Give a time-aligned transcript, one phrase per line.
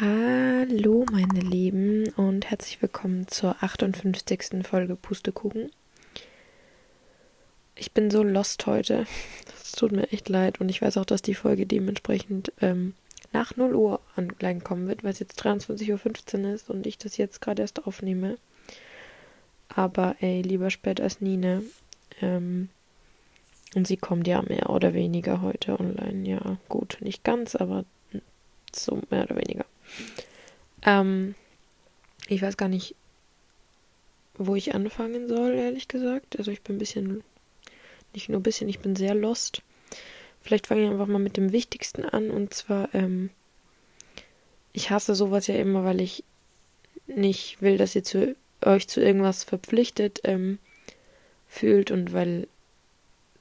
[0.00, 4.64] Hallo meine Lieben und herzlich willkommen zur 58.
[4.64, 5.72] Folge Pustekuchen.
[7.74, 9.06] Ich bin so lost heute.
[9.60, 12.94] Es tut mir echt leid und ich weiß auch, dass die Folge dementsprechend ähm,
[13.32, 17.40] nach 0 Uhr ankommen wird, weil es jetzt 23.15 Uhr ist und ich das jetzt
[17.40, 18.38] gerade erst aufnehme.
[19.68, 21.64] Aber ey, lieber spät als nie, ne?
[22.22, 22.68] Ähm,
[23.74, 26.28] und sie kommt ja mehr oder weniger heute online.
[26.28, 27.84] Ja, gut, nicht ganz, aber
[28.72, 29.64] so mehr oder weniger.
[30.82, 31.34] Ähm,
[32.28, 32.94] ich weiß gar nicht,
[34.34, 36.38] wo ich anfangen soll, ehrlich gesagt.
[36.38, 37.24] Also ich bin ein bisschen,
[38.14, 39.62] nicht nur ein bisschen, ich bin sehr lost.
[40.40, 42.30] Vielleicht fange ich einfach mal mit dem Wichtigsten an.
[42.30, 43.30] Und zwar, ähm,
[44.72, 46.24] ich hasse sowas ja immer, weil ich
[47.06, 50.58] nicht will, dass ihr zu, euch zu irgendwas verpflichtet ähm,
[51.48, 52.46] fühlt und weil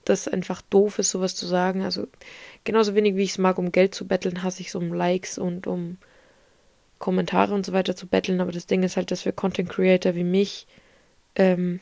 [0.06, 1.84] das einfach doof ist, sowas zu sagen.
[1.84, 2.08] Also
[2.64, 5.38] genauso wenig wie ich es mag, um Geld zu betteln, hasse ich es um Likes
[5.38, 5.98] und um
[7.00, 8.42] Kommentare und so weiter zu betteln.
[8.42, 10.68] Aber das Ding ist halt, dass wir Content Creator wie mich,
[11.36, 11.80] ähm,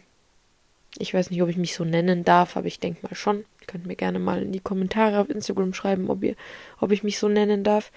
[0.98, 3.40] ich weiß nicht, ob ich mich so nennen darf, aber ich denke mal schon.
[3.62, 6.36] Ihr könnt mir gerne mal in die Kommentare auf Instagram schreiben, ob ihr,
[6.80, 7.92] ob ich mich so nennen darf.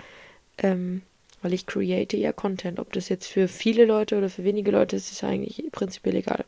[0.59, 1.03] Ähm,
[1.43, 2.81] weil ich create ja Content.
[2.81, 6.45] Ob das jetzt für viele Leute oder für wenige Leute ist, ist eigentlich prinzipiell egal.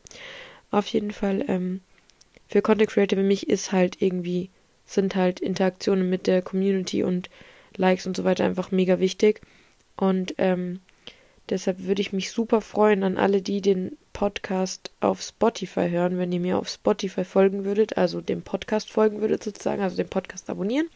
[0.69, 1.81] Auf jeden Fall, ähm,
[2.47, 4.49] für Content Creator wie mich ist halt irgendwie,
[4.85, 7.29] sind halt Interaktionen mit der Community und
[7.77, 9.41] Likes und so weiter einfach mega wichtig.
[9.95, 10.81] Und ähm,
[11.49, 16.31] deshalb würde ich mich super freuen an alle, die den Podcast auf Spotify hören, wenn
[16.31, 20.49] ihr mir auf Spotify folgen würdet, also dem Podcast folgen würdet sozusagen, also den Podcast
[20.49, 20.87] abonnieren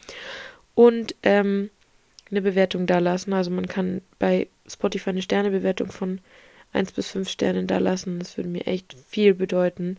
[0.76, 1.70] und ähm,
[2.30, 3.34] eine Bewertung da lassen.
[3.34, 6.20] Also man kann bei Spotify eine Sternebewertung von
[6.74, 8.20] 1 bis 5 Sternen da lassen.
[8.20, 9.98] Das würde mir echt viel bedeuten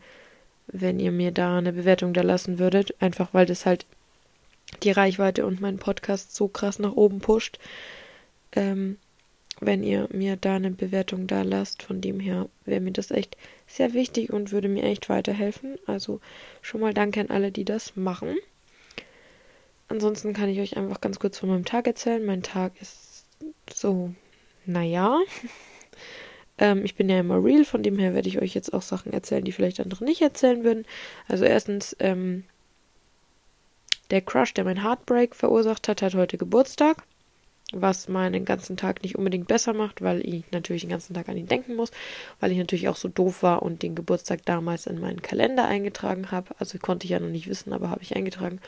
[0.66, 2.94] wenn ihr mir da eine Bewertung da lassen würdet.
[3.00, 3.86] Einfach weil das halt
[4.82, 7.58] die Reichweite und meinen Podcast so krass nach oben pusht.
[8.56, 8.98] Ähm,
[9.60, 13.36] wenn ihr mir da eine Bewertung da lasst, von dem her wäre mir das echt
[13.66, 15.78] sehr wichtig und würde mir echt weiterhelfen.
[15.86, 16.20] Also
[16.60, 18.36] schon mal danke an alle, die das machen.
[19.88, 22.24] Ansonsten kann ich euch einfach ganz kurz von meinem Tag erzählen.
[22.24, 23.24] Mein Tag ist
[23.72, 24.12] so,
[24.64, 25.20] naja.
[26.58, 29.12] Ähm, ich bin ja immer real, von dem her werde ich euch jetzt auch Sachen
[29.12, 30.86] erzählen, die vielleicht andere nicht erzählen würden.
[31.28, 32.44] Also erstens, ähm,
[34.10, 37.02] der Crush, der mein Heartbreak verursacht hat, hat heute Geburtstag.
[37.72, 41.36] Was meinen ganzen Tag nicht unbedingt besser macht, weil ich natürlich den ganzen Tag an
[41.36, 41.90] ihn denken muss,
[42.38, 46.30] weil ich natürlich auch so doof war und den Geburtstag damals in meinen Kalender eingetragen
[46.30, 46.54] habe.
[46.58, 48.60] Also konnte ich ja noch nicht wissen, aber habe ich eingetragen.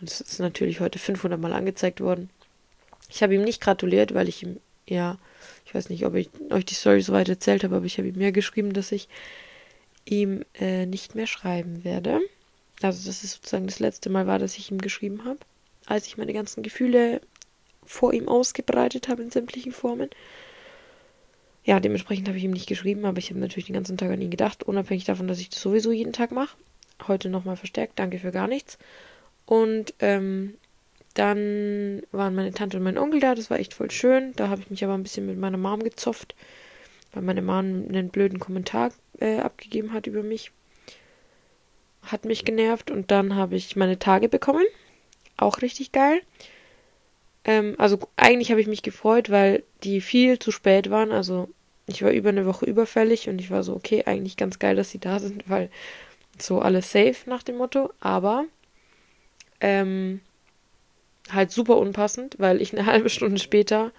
[0.00, 2.28] Und es ist natürlich heute 500 Mal angezeigt worden.
[3.08, 5.16] Ich habe ihm nicht gratuliert, weil ich ihm ja
[5.64, 8.08] ich weiß nicht, ob ich euch die Story so weit erzählt habe, aber ich habe
[8.08, 9.08] ihm ja geschrieben, dass ich
[10.04, 12.20] ihm äh, nicht mehr schreiben werde.
[12.82, 15.38] Also, das ist sozusagen das letzte Mal war, dass ich ihm geschrieben habe,
[15.86, 17.20] als ich meine ganzen Gefühle
[17.86, 20.10] vor ihm ausgebreitet habe in sämtlichen Formen.
[21.64, 24.20] Ja, dementsprechend habe ich ihm nicht geschrieben, aber ich habe natürlich den ganzen Tag an
[24.20, 26.56] ihn gedacht, unabhängig davon, dass ich das sowieso jeden Tag mache.
[27.08, 28.78] Heute nochmal verstärkt, danke für gar nichts.
[29.46, 30.54] Und ähm,
[31.14, 34.32] dann waren meine Tante und mein Onkel da, das war echt voll schön.
[34.36, 36.34] Da habe ich mich aber ein bisschen mit meiner Mom gezofft,
[37.12, 40.50] weil meine Mom einen blöden Kommentar äh, abgegeben hat über mich.
[42.02, 44.66] Hat mich genervt und dann habe ich meine Tage bekommen.
[45.36, 46.20] Auch richtig geil.
[47.44, 51.12] Ähm, also eigentlich habe ich mich gefreut, weil die viel zu spät waren.
[51.12, 51.48] Also
[51.86, 54.90] ich war über eine Woche überfällig und ich war so, okay, eigentlich ganz geil, dass
[54.90, 55.70] sie da sind, weil
[56.38, 57.92] so alles safe nach dem Motto.
[58.00, 58.46] Aber
[59.60, 60.20] ähm,
[61.30, 63.92] halt super unpassend, weil ich eine halbe Stunde später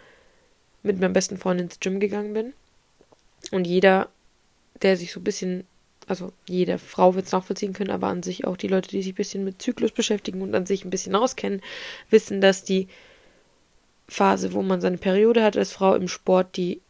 [0.84, 2.54] mit meinem besten Freund ins Gym gegangen bin.
[3.52, 4.10] Und jeder,
[4.82, 5.66] der sich so ein bisschen,
[6.08, 9.14] also jede Frau wird es nachvollziehen können, aber an sich auch die Leute, die sich
[9.14, 11.62] ein bisschen mit Zyklus beschäftigen und an sich ein bisschen auskennen,
[12.10, 12.88] wissen, dass die
[14.08, 16.82] Phase, wo man seine Periode hat als Frau im Sport, die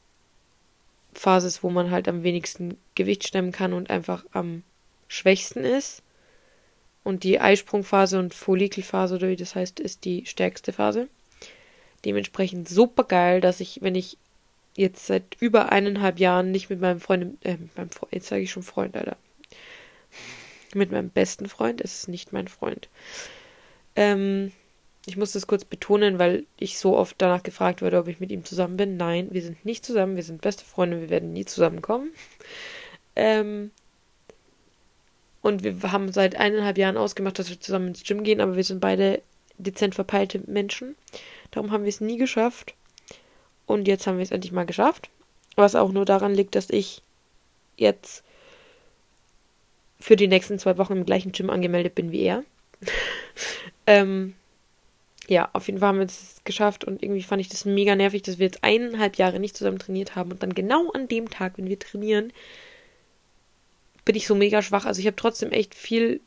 [1.13, 4.63] Phase ist, wo man halt am wenigsten Gewicht stemmen kann und einfach am
[5.07, 6.01] schwächsten ist.
[7.03, 11.07] Und die Eisprungphase und Follikelphase, oder wie das heißt, ist die stärkste Phase.
[12.03, 14.17] Dementsprechend super geil, dass ich, wenn ich
[14.75, 18.51] jetzt seit über eineinhalb Jahren nicht mit meinem Freund, äh, meinem Freund, jetzt sage ich
[18.51, 19.17] schon Freund, Alter.
[20.73, 22.89] Mit meinem besten Freund, es ist nicht mein Freund.
[23.95, 24.51] Ähm,
[25.05, 28.31] ich muss das kurz betonen, weil ich so oft danach gefragt wurde, ob ich mit
[28.31, 28.97] ihm zusammen bin.
[28.97, 32.11] Nein, wir sind nicht zusammen, wir sind beste Freunde, wir werden nie zusammenkommen.
[33.15, 33.71] Ähm,
[35.41, 38.63] und wir haben seit eineinhalb Jahren ausgemacht, dass wir zusammen ins Gym gehen, aber wir
[38.63, 39.21] sind beide
[39.57, 40.95] dezent verpeilte Menschen.
[41.51, 42.73] Darum haben wir es nie geschafft.
[43.67, 45.09] Und jetzt haben wir es endlich mal geschafft.
[45.55, 47.01] Was auch nur daran liegt, dass ich
[47.77, 48.23] jetzt
[49.99, 52.43] für die nächsten zwei Wochen im gleichen Gym angemeldet bin wie er.
[53.87, 54.35] ähm,
[55.27, 58.21] ja, auf jeden Fall haben wir es geschafft und irgendwie fand ich das mega nervig,
[58.21, 61.57] dass wir jetzt eineinhalb Jahre nicht zusammen trainiert haben und dann genau an dem Tag,
[61.57, 62.31] wenn wir trainieren,
[64.03, 64.85] bin ich so mega schwach.
[64.85, 66.21] Also ich habe trotzdem echt viel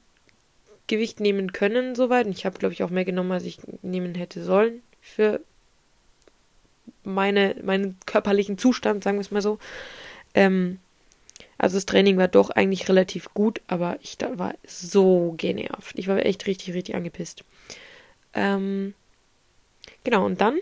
[0.89, 4.15] Gewicht nehmen können soweit und ich habe, glaube ich, auch mehr genommen, als ich nehmen
[4.15, 5.41] hätte sollen für
[7.05, 9.59] meine, meinen körperlichen Zustand, sagen wir es mal so.
[10.35, 10.79] Ähm,
[11.57, 15.99] also das Training war doch eigentlich relativ gut, aber ich da war so genervt.
[15.99, 17.45] Ich war echt richtig, richtig angepisst.
[18.39, 18.95] Ähm,
[20.05, 20.61] genau, und dann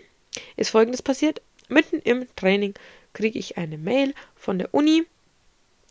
[0.55, 1.43] ist folgendes passiert.
[1.69, 2.73] Mitten im Training
[3.13, 5.05] kriege ich eine Mail von der Uni,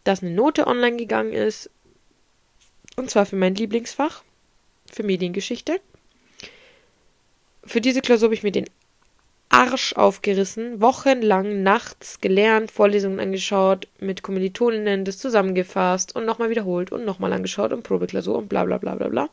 [0.02, 1.70] dass eine Note online gegangen ist.
[2.96, 4.24] Und zwar für mein Lieblingsfach,
[4.90, 5.80] für Mediengeschichte.
[7.64, 8.68] Für diese Klausur habe ich mir den
[9.48, 17.04] Arsch aufgerissen, wochenlang nachts gelernt, Vorlesungen angeschaut, mit Kommilitoninnen das zusammengefasst und nochmal wiederholt und
[17.04, 19.28] nochmal angeschaut und Probeklausur und bla bla bla bla bla.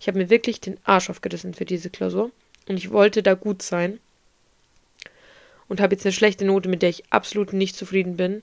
[0.00, 2.30] Ich habe mir wirklich den Arsch aufgerissen für diese Klausur
[2.68, 3.98] und ich wollte da gut sein
[5.68, 8.42] und habe jetzt eine schlechte Note, mit der ich absolut nicht zufrieden bin.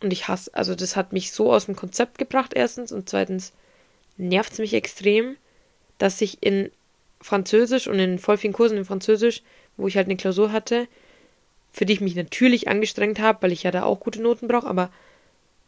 [0.00, 3.52] Und ich hasse, also das hat mich so aus dem Konzept gebracht, erstens, und zweitens
[4.16, 5.36] nervt es mich extrem,
[5.98, 6.70] dass ich in
[7.20, 9.42] Französisch und in voll vielen Kursen in Französisch,
[9.76, 10.88] wo ich halt eine Klausur hatte,
[11.72, 14.66] für die ich mich natürlich angestrengt habe, weil ich ja da auch gute Noten brauche,
[14.66, 14.90] aber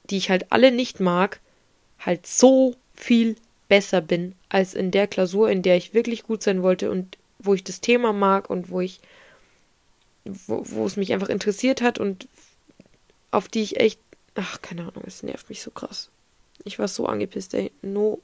[0.05, 1.41] die ich halt alle nicht mag,
[1.99, 3.37] halt so viel
[3.69, 7.55] besser bin als in der Klausur, in der ich wirklich gut sein wollte und wo
[7.55, 9.01] ich das Thema mag und wo ich,
[10.25, 12.29] wo, wo es mich einfach interessiert hat und
[13.31, 14.01] auf die ich echt,
[14.35, 16.11] ach, keine Ahnung, es nervt mich so krass.
[16.65, 17.71] Ich war so angepisst, ey.
[17.81, 18.21] No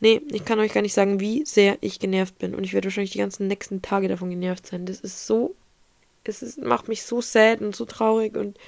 [0.00, 2.54] Nee, ich kann euch gar nicht sagen, wie sehr ich genervt bin.
[2.54, 4.86] Und ich werde wahrscheinlich die ganzen nächsten Tage davon genervt sein.
[4.86, 5.54] Das ist so.
[6.24, 8.58] Es ist, macht mich so sad und so traurig und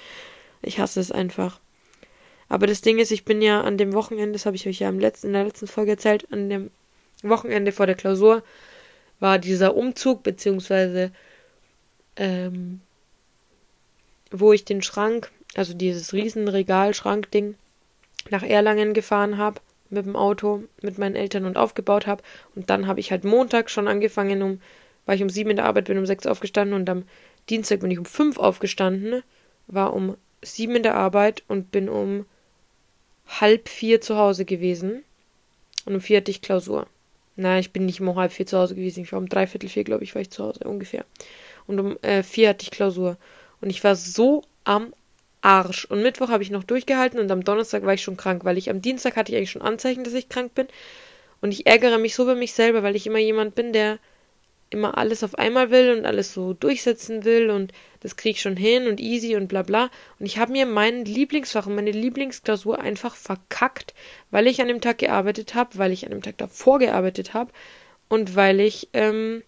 [0.62, 1.60] ich hasse es einfach.
[2.48, 4.88] Aber das Ding ist, ich bin ja an dem Wochenende, das habe ich euch ja
[4.88, 6.70] im letzten, in der letzten Folge erzählt, an dem
[7.22, 8.42] Wochenende vor der Klausur
[9.20, 11.12] war dieser Umzug, beziehungsweise
[12.16, 12.80] ähm,
[14.30, 17.54] wo ich den Schrank, also dieses Riesenregal-Schrank-Ding,
[18.30, 19.60] nach Erlangen gefahren habe
[19.92, 22.22] mit dem Auto mit meinen Eltern und aufgebaut habe.
[22.54, 24.60] Und dann habe ich halt Montag schon angefangen, um,
[25.06, 27.04] weil ich um sieben in der Arbeit bin, um sechs aufgestanden und am
[27.50, 29.22] Dienstag bin ich um fünf aufgestanden,
[29.66, 32.26] war um sieben in der Arbeit und bin um
[33.26, 35.04] halb vier zu Hause gewesen.
[35.84, 36.86] Und um vier hatte ich Klausur.
[37.36, 39.02] Nein, ich bin nicht um halb vier zu Hause gewesen.
[39.02, 41.04] Ich war um dreiviertel vier, glaube ich, war ich zu Hause ungefähr.
[41.66, 43.16] Und um äh, vier hatte ich Klausur.
[43.60, 44.92] Und ich war so am
[45.42, 45.84] Arsch.
[45.84, 48.70] Und Mittwoch habe ich noch durchgehalten und am Donnerstag war ich schon krank, weil ich
[48.70, 50.68] am Dienstag hatte ich eigentlich schon Anzeichen, dass ich krank bin.
[51.40, 53.98] Und ich ärgere mich so bei mich selber, weil ich immer jemand bin, der
[54.72, 58.56] immer alles auf einmal will und alles so durchsetzen will und das kriege ich schon
[58.56, 59.90] hin und easy und bla bla.
[60.18, 63.94] Und ich habe mir mein Lieblingsfach und meine Lieblingsklausur einfach verkackt,
[64.30, 67.52] weil ich an dem Tag gearbeitet habe, weil ich an dem Tag davor gearbeitet habe
[68.08, 69.42] und weil ich ähm,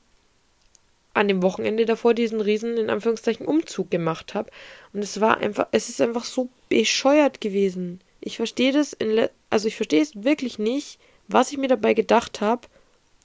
[1.15, 4.51] an dem Wochenende davor diesen riesen, in Anführungszeichen, Umzug gemacht habe.
[4.93, 8.01] Und es war einfach, es ist einfach so bescheuert gewesen.
[8.21, 12.41] Ich verstehe das, in also ich verstehe es wirklich nicht, was ich mir dabei gedacht
[12.41, 12.63] habe,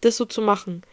[0.01, 0.83] das so zu machen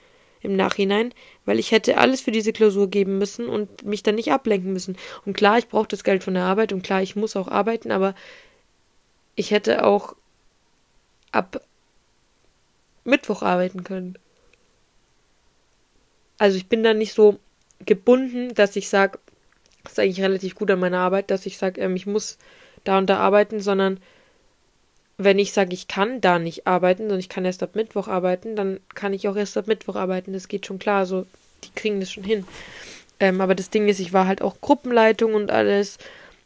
[0.41, 1.13] im Nachhinein,
[1.45, 4.97] weil ich hätte alles für diese Klausur geben müssen und mich dann nicht ablenken müssen.
[5.25, 7.91] Und klar, ich brauche das Geld von der Arbeit und klar, ich muss auch arbeiten,
[7.91, 8.15] aber
[9.35, 10.15] ich hätte auch
[11.33, 11.61] ab
[13.05, 14.19] Mittwoch arbeiten können.
[16.39, 17.39] Also ich bin da nicht so
[17.85, 19.19] gebunden, dass ich sage,
[19.83, 22.39] das ist eigentlich relativ gut an meiner Arbeit, dass ich sage, ähm, ich muss
[22.85, 24.01] da und da arbeiten, sondern
[25.19, 28.55] wenn ich sage, ich kann da nicht arbeiten, sondern ich kann erst ab Mittwoch arbeiten,
[28.55, 30.33] dann kann ich auch erst ab Mittwoch arbeiten.
[30.33, 31.07] Das geht schon klar.
[31.07, 31.27] So,
[31.65, 32.45] die kriegen das schon hin.
[33.19, 35.97] Ähm, aber das Ding ist, ich war halt auch Gruppenleitung und alles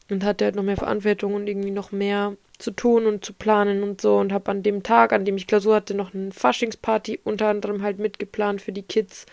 [0.08, 3.82] und hatte halt noch mehr Verantwortung und irgendwie noch mehr zu tun und zu planen
[3.82, 7.20] und so und habe an dem Tag, an dem ich Klausur hatte, noch eine Faschingsparty
[7.24, 9.26] unter anderem halt mitgeplant für die Kids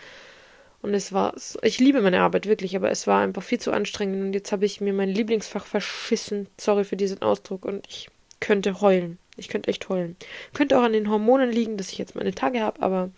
[0.88, 4.22] und es war, ich liebe meine Arbeit wirklich, aber es war einfach viel zu anstrengend.
[4.22, 6.46] Und jetzt habe ich mir mein Lieblingsfach verschissen.
[6.56, 7.66] Sorry für diesen Ausdruck.
[7.66, 8.08] Und ich
[8.40, 9.18] könnte heulen.
[9.36, 10.16] Ich könnte echt heulen.
[10.54, 13.10] Könnte auch an den Hormonen liegen, dass ich jetzt meine Tage habe, aber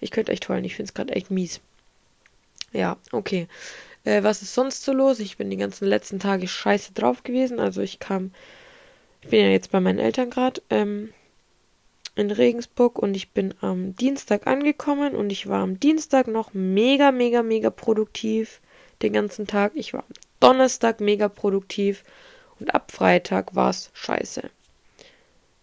[0.00, 0.64] ich könnte echt heulen.
[0.64, 1.60] Ich finde es gerade echt mies.
[2.72, 3.46] Ja, okay.
[4.02, 5.20] Äh, was ist sonst so los?
[5.20, 7.60] Ich bin die ganzen letzten Tage scheiße drauf gewesen.
[7.60, 8.32] Also ich kam,
[9.22, 10.60] ich bin ja jetzt bei meinen Eltern gerade.
[10.70, 11.12] Ähm,
[12.16, 17.12] in Regensburg und ich bin am Dienstag angekommen und ich war am Dienstag noch mega,
[17.12, 18.60] mega, mega produktiv
[19.02, 19.72] den ganzen Tag.
[19.74, 22.02] Ich war am Donnerstag mega produktiv
[22.58, 24.48] und ab Freitag war es scheiße.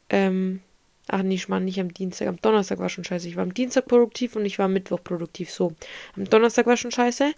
[0.10, 0.62] Ähm,
[1.08, 3.28] ach nee, ich war nicht am Dienstag, am Donnerstag war schon scheiße.
[3.28, 5.50] Ich war am Dienstag produktiv und ich war am Mittwoch produktiv.
[5.50, 5.74] So,
[6.16, 7.34] am Donnerstag war schon scheiße.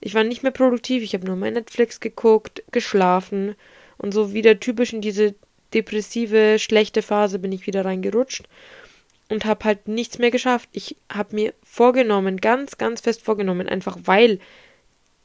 [0.00, 3.54] Ich war nicht mehr produktiv, ich habe nur mein Netflix geguckt, geschlafen
[3.96, 5.36] und so wieder typisch in diese
[5.74, 8.48] depressive, schlechte Phase bin ich wieder reingerutscht.
[9.28, 10.68] und habe halt nichts mehr geschafft.
[10.72, 14.38] Ich habe mir vorgenommen, ganz, ganz fest vorgenommen, einfach weil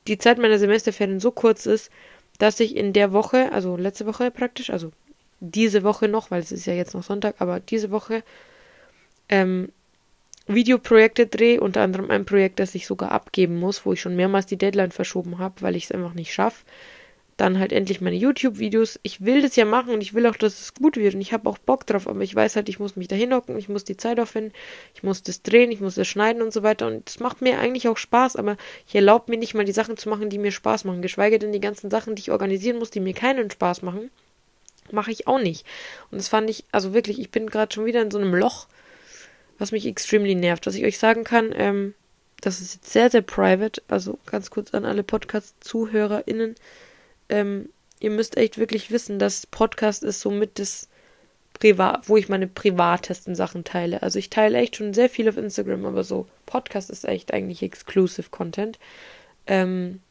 [0.07, 1.91] die Zeit meiner Semesterferien so kurz ist,
[2.39, 4.91] dass ich in der Woche, also letzte Woche praktisch, also
[5.39, 8.23] diese Woche noch, weil es ist ja jetzt noch Sonntag, aber diese Woche
[9.29, 9.69] ähm,
[10.47, 14.47] Videoprojekte drehe, unter anderem ein Projekt, das ich sogar abgeben muss, wo ich schon mehrmals
[14.47, 16.65] die Deadline verschoben habe, weil ich es einfach nicht schaffe
[17.41, 18.99] dann halt endlich meine YouTube-Videos.
[19.03, 21.33] Ich will das ja machen und ich will auch, dass es gut wird und ich
[21.33, 23.83] habe auch Bock drauf, aber ich weiß halt, ich muss mich da hinhocken, ich muss
[23.83, 24.53] die Zeit aufwenden,
[24.93, 27.59] ich muss das drehen, ich muss das schneiden und so weiter und es macht mir
[27.59, 28.57] eigentlich auch Spaß, aber
[28.87, 31.51] ich erlaube mir nicht mal die Sachen zu machen, die mir Spaß machen, geschweige denn
[31.51, 34.11] die ganzen Sachen, die ich organisieren muss, die mir keinen Spaß machen,
[34.91, 35.65] mache ich auch nicht.
[36.11, 38.67] Und das fand ich, also wirklich, ich bin gerade schon wieder in so einem Loch,
[39.57, 40.65] was mich extremely nervt.
[40.65, 41.93] Was ich euch sagen kann, ähm,
[42.41, 46.55] das ist jetzt sehr, sehr private, also ganz kurz an alle Podcast-ZuhörerInnen,
[47.31, 47.69] ähm,
[47.99, 50.89] ihr müsst echt wirklich wissen, dass Podcast ist somit das
[51.53, 54.01] Privat, wo ich meine privatesten Sachen teile.
[54.01, 57.61] Also ich teile echt schon sehr viel auf Instagram, aber so Podcast ist echt eigentlich
[57.61, 58.79] exclusive Content.
[59.47, 60.01] Ähm,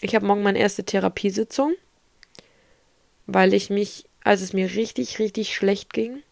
[0.00, 1.74] ich habe morgen meine erste Therapiesitzung,
[3.26, 6.22] weil ich mich, als es mir richtig, richtig schlecht ging,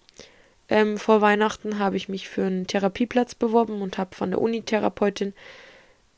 [0.69, 5.33] ähm, vor Weihnachten habe ich mich für einen Therapieplatz beworben und habe von der Unitherapeutin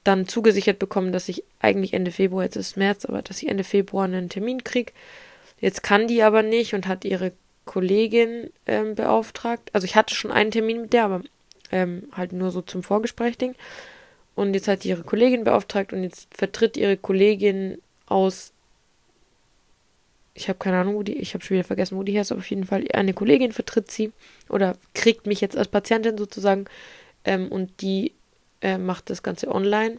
[0.04, 3.64] dann zugesichert bekommen, dass ich eigentlich Ende Februar, jetzt ist März, aber dass ich Ende
[3.64, 4.92] Februar einen Termin kriege.
[5.60, 7.32] Jetzt kann die aber nicht und hat ihre
[7.66, 9.70] Kollegin ähm, beauftragt.
[9.72, 11.22] Also ich hatte schon einen Termin mit der, aber
[11.70, 13.54] ähm, halt nur so zum Vorgespräch-Ding.
[14.34, 18.52] Und jetzt hat die ihre Kollegin beauftragt und jetzt vertritt ihre Kollegin aus.
[20.32, 22.32] Ich habe keine Ahnung, wo die, ich habe schon wieder vergessen, wo die her ist,
[22.32, 24.12] aber auf jeden Fall eine Kollegin vertritt sie
[24.48, 26.64] oder kriegt mich jetzt als Patientin sozusagen.
[27.24, 28.14] Ähm, und die
[28.60, 29.98] äh, macht das Ganze online.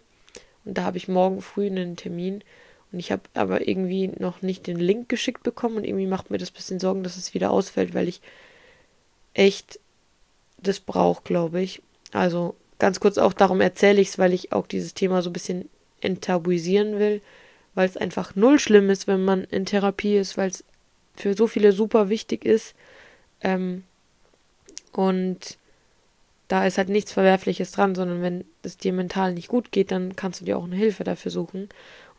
[0.66, 2.44] Und da habe ich morgen früh einen Termin.
[2.92, 5.78] Und ich habe aber irgendwie noch nicht den Link geschickt bekommen.
[5.78, 8.22] Und irgendwie macht mir das bisschen Sorgen, dass es wieder ausfällt, weil ich
[9.34, 9.80] echt
[10.58, 11.82] das brauche, glaube ich.
[12.12, 15.34] Also ganz kurz auch darum erzähle ich es, weil ich auch dieses Thema so ein
[15.34, 15.70] bisschen
[16.02, 17.22] enttabuisieren will,
[17.76, 20.64] weil es einfach null schlimm ist, wenn man in Therapie ist, weil es
[21.16, 22.76] für so viele super wichtig ist.
[23.42, 23.84] Ähm,
[24.92, 25.58] und
[26.52, 30.16] da ist halt nichts Verwerfliches dran, sondern wenn es dir mental nicht gut geht, dann
[30.16, 31.70] kannst du dir auch eine Hilfe dafür suchen.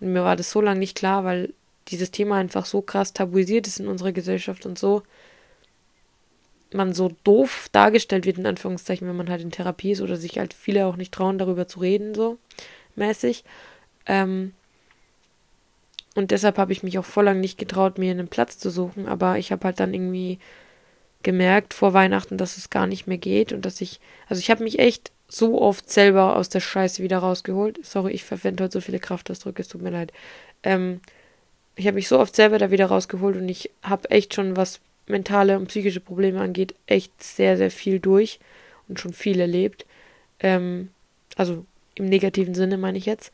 [0.00, 1.52] Und mir war das so lange nicht klar, weil
[1.88, 5.02] dieses Thema einfach so krass tabuisiert ist in unserer Gesellschaft und so
[6.74, 10.38] man so doof dargestellt wird, in Anführungszeichen, wenn man halt in Therapie ist oder sich
[10.38, 12.38] halt viele auch nicht trauen, darüber zu reden, so
[12.96, 13.44] mäßig.
[14.06, 14.54] Ähm,
[16.14, 19.06] und deshalb habe ich mich auch voll lang nicht getraut, mir einen Platz zu suchen,
[19.06, 20.38] aber ich habe halt dann irgendwie
[21.22, 24.64] gemerkt vor Weihnachten, dass es gar nicht mehr geht und dass ich, also ich habe
[24.64, 27.84] mich echt so oft selber aus der Scheiße wieder rausgeholt.
[27.84, 30.12] Sorry, ich verwende heute so viele Kraftausdrücke, es tut mir leid.
[30.62, 31.00] Ähm,
[31.74, 34.80] ich habe mich so oft selber da wieder rausgeholt und ich habe echt schon, was
[35.06, 38.40] mentale und psychische Probleme angeht, echt sehr, sehr viel durch
[38.88, 39.86] und schon viel erlebt.
[40.40, 40.90] Ähm,
[41.36, 41.64] also
[41.94, 43.32] im negativen Sinne meine ich jetzt.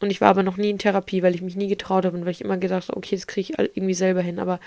[0.00, 2.24] Und ich war aber noch nie in Therapie, weil ich mich nie getraut habe und
[2.24, 4.38] weil ich immer gedacht habe, okay, das kriege ich irgendwie selber hin.
[4.38, 4.60] Aber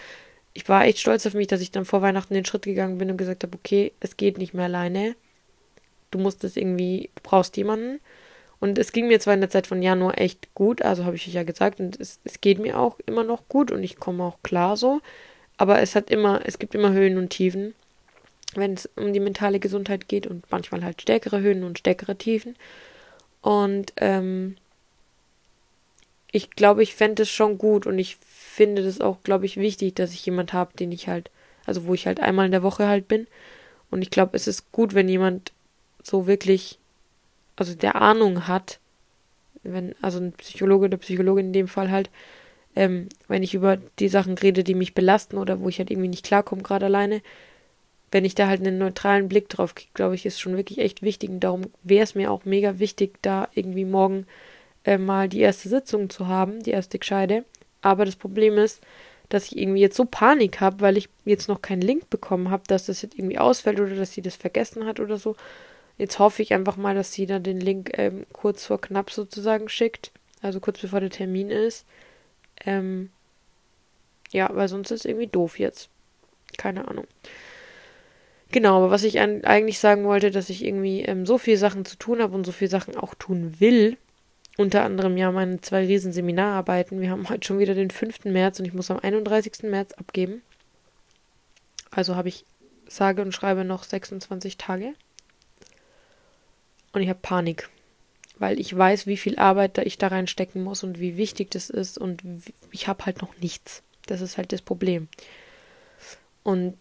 [0.60, 3.10] ich war echt stolz auf mich, dass ich dann vor Weihnachten den Schritt gegangen bin
[3.10, 5.16] und gesagt habe, okay, es geht nicht mehr alleine.
[6.12, 8.01] Du musst es irgendwie, du brauchst jemanden.
[8.60, 11.25] Und es ging mir zwar in der Zeit von Januar echt gut, also habe ich
[11.28, 14.39] ja gesagt, und es, es geht mir auch immer noch gut und ich komme auch
[14.44, 15.00] klar so.
[15.56, 17.74] Aber es hat immer, es gibt immer Höhen und Tiefen,
[18.56, 22.58] wenn es um die mentale Gesundheit geht und manchmal halt stärkere Höhen und stärkere Tiefen.
[23.42, 24.58] Und ähm,
[26.31, 29.95] ich glaube, ich fände es schon gut und ich finde das auch, glaube ich, wichtig,
[29.95, 31.31] dass ich jemand habe, den ich halt,
[31.65, 33.27] also wo ich halt einmal in der Woche halt bin.
[33.89, 35.51] Und ich glaube, es ist gut, wenn jemand
[36.03, 36.77] so wirklich,
[37.55, 38.79] also der Ahnung hat,
[39.63, 42.09] wenn, also ein Psychologe oder Psychologin in dem Fall halt,
[42.75, 46.09] ähm, wenn ich über die Sachen rede, die mich belasten oder wo ich halt irgendwie
[46.09, 47.21] nicht klarkomme, gerade alleine,
[48.12, 51.01] wenn ich da halt einen neutralen Blick drauf kriege, glaube ich, ist schon wirklich echt
[51.01, 51.29] wichtig.
[51.29, 54.25] Und darum wäre es mir auch mega wichtig, da irgendwie morgen
[54.89, 57.46] äh, mal die erste Sitzung zu haben, die erste Gescheide.
[57.81, 58.81] Aber das Problem ist,
[59.29, 62.63] dass ich irgendwie jetzt so Panik habe, weil ich jetzt noch keinen Link bekommen habe,
[62.65, 65.36] dass das jetzt irgendwie ausfällt oder dass sie das vergessen hat oder so.
[66.00, 69.69] Jetzt hoffe ich einfach mal, dass sie dann den Link ähm, kurz vor knapp sozusagen
[69.69, 70.12] schickt.
[70.41, 71.86] Also kurz bevor der Termin ist.
[72.65, 73.12] Ähm,
[74.31, 75.89] ja, weil sonst ist es irgendwie doof jetzt.
[76.58, 77.05] Keine Ahnung.
[78.51, 81.96] Genau, aber was ich eigentlich sagen wollte, dass ich irgendwie ähm, so viele Sachen zu
[81.98, 83.98] tun habe und so viele Sachen auch tun will,
[84.60, 87.00] unter anderem ja meine zwei riesen Seminararbeiten.
[87.00, 88.25] Wir haben heute schon wieder den 5.
[88.25, 89.63] März und ich muss am 31.
[89.63, 90.42] März abgeben.
[91.92, 92.44] Also habe ich
[92.86, 94.96] sage und schreibe noch 26 Tage.
[96.92, 97.70] Und ich habe Panik,
[98.38, 101.70] weil ich weiß, wie viel Arbeit da ich da reinstecken muss und wie wichtig das
[101.70, 102.22] ist und
[102.72, 103.82] ich habe halt noch nichts.
[104.08, 105.08] Das ist halt das Problem.
[106.44, 106.75] Und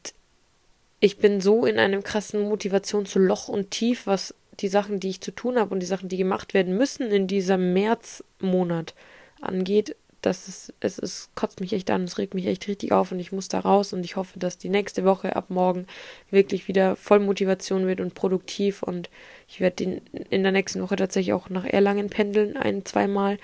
[0.99, 5.31] ich bin so in einem krassen Motivationsloch und Tief, was die Sachen, die ich zu
[5.31, 8.95] tun habe und die Sachen, die gemacht werden müssen in diesem Märzmonat
[9.41, 13.13] angeht, dass es, es, es kotzt mich echt an, es regt mich echt richtig auf
[13.13, 15.87] und ich muss da raus und ich hoffe, dass die nächste Woche ab morgen
[16.31, 19.11] wirklich wieder voll Motivation wird und produktiv und
[19.47, 20.01] ich werde
[20.31, 23.39] in der nächsten Woche tatsächlich auch nach Erlangen pendeln, ein, zweimal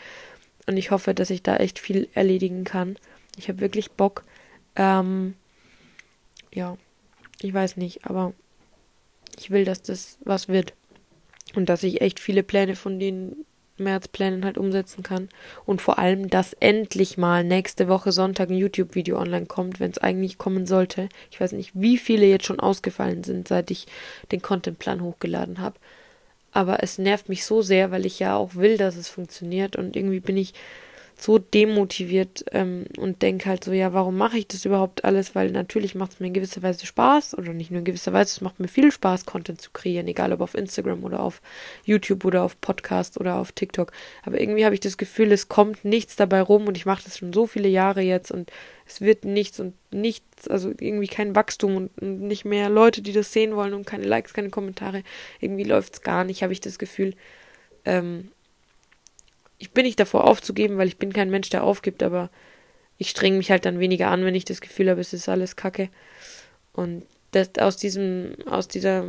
[0.67, 2.97] und ich hoffe, dass ich da echt viel erledigen kann.
[3.37, 4.25] Ich habe wirklich Bock.
[4.77, 5.35] Ähm,
[6.53, 6.77] ja,
[7.41, 8.33] ich weiß nicht, aber
[9.39, 10.73] ich will, dass das was wird.
[11.55, 13.45] Und dass ich echt viele Pläne von den
[13.77, 15.29] Märzplänen halt umsetzen kann.
[15.65, 19.99] Und vor allem, dass endlich mal nächste Woche Sonntag ein YouTube-Video online kommt, wenn es
[19.99, 21.09] eigentlich kommen sollte.
[21.31, 23.87] Ich weiß nicht, wie viele jetzt schon ausgefallen sind, seit ich
[24.31, 25.77] den Contentplan hochgeladen habe.
[26.53, 29.75] Aber es nervt mich so sehr, weil ich ja auch will, dass es funktioniert.
[29.75, 30.55] Und irgendwie bin ich
[31.17, 35.35] so demotiviert ähm, und denke halt so, ja, warum mache ich das überhaupt alles?
[35.35, 38.33] Weil natürlich macht es mir in gewisser Weise Spaß oder nicht nur in gewisser Weise,
[38.33, 41.41] es macht mir viel Spaß, Content zu kreieren, egal ob auf Instagram oder auf
[41.85, 43.93] YouTube oder auf Podcast oder auf TikTok.
[44.23, 47.19] Aber irgendwie habe ich das Gefühl, es kommt nichts dabei rum und ich mache das
[47.19, 48.51] schon so viele Jahre jetzt und
[48.87, 53.13] es wird nichts und nichts, also irgendwie kein Wachstum und, und nicht mehr Leute, die
[53.13, 55.03] das sehen wollen und keine Likes, keine Kommentare.
[55.41, 57.15] Irgendwie läuft es gar nicht, habe ich das Gefühl.
[57.85, 58.31] Ähm,
[59.59, 62.31] ich bin nicht davor aufzugeben, weil ich bin kein Mensch, der aufgibt, aber
[62.99, 65.57] ich strenge mich halt dann weniger an, wenn ich das Gefühl habe, es ist alles
[65.57, 65.89] Kacke.
[66.73, 69.05] Und das, aus diesem, aus dieser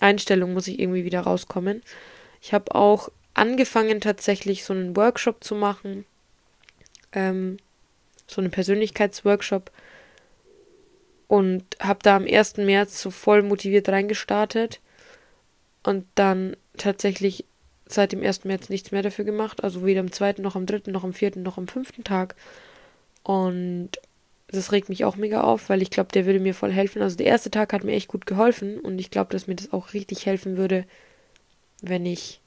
[0.00, 1.82] Einstellung muss ich irgendwie wieder rauskommen.
[2.40, 6.04] Ich habe auch angefangen, tatsächlich so einen Workshop zu machen.
[7.12, 7.58] Ähm,
[8.26, 9.70] so einen Persönlichkeitsworkshop.
[11.28, 12.58] Und habe da am 1.
[12.58, 14.80] März so voll motiviert reingestartet.
[15.82, 17.44] Und dann tatsächlich
[17.92, 18.44] seit dem 1.
[18.44, 19.62] März nichts mehr dafür gemacht.
[19.64, 22.02] Also weder am 2., noch am 3., noch am 4., noch am 5.
[22.04, 22.34] Tag.
[23.22, 23.90] Und
[24.48, 27.02] das regt mich auch mega auf, weil ich glaube, der würde mir voll helfen.
[27.02, 29.72] Also der erste Tag hat mir echt gut geholfen und ich glaube, dass mir das
[29.72, 30.84] auch richtig helfen würde,
[31.80, 32.40] wenn ich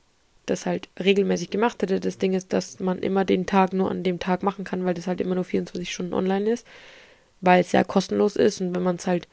[0.46, 2.00] das halt regelmäßig gemacht hätte.
[2.00, 4.94] Das Ding ist, dass man immer den Tag nur an dem Tag machen kann, weil
[4.94, 6.68] das halt immer nur 24 Stunden online ist,
[7.42, 9.28] weil es ja kostenlos ist und wenn man es halt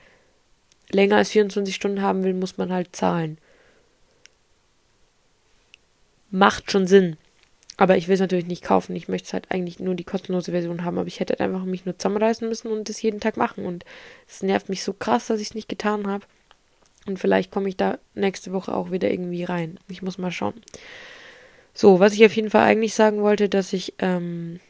[0.90, 3.36] länger als 24 Stunden haben will, muss man halt zahlen
[6.32, 7.16] macht schon Sinn.
[7.76, 8.94] Aber ich will es natürlich nicht kaufen.
[8.96, 10.98] Ich möchte halt eigentlich nur die kostenlose Version haben.
[10.98, 13.64] Aber ich hätte halt einfach mich nur zusammenreißen müssen und das jeden Tag machen.
[13.64, 13.84] Und
[14.28, 16.24] es nervt mich so krass, dass ich es nicht getan habe.
[17.06, 19.78] Und vielleicht komme ich da nächste Woche auch wieder irgendwie rein.
[19.88, 20.54] Ich muss mal schauen.
[21.74, 24.60] So, was ich auf jeden Fall eigentlich sagen wollte, dass ich ähm,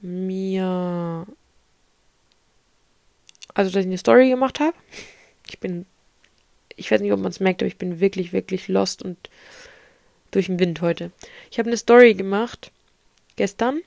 [0.00, 1.26] mir.
[3.54, 4.74] Also, dass ich eine Story gemacht habe.
[5.48, 5.86] Ich bin.
[6.74, 9.30] Ich weiß nicht, ob man es merkt, aber ich bin wirklich, wirklich lost und
[10.36, 11.10] durch den Wind heute.
[11.50, 12.70] Ich habe eine Story gemacht
[13.36, 13.80] gestern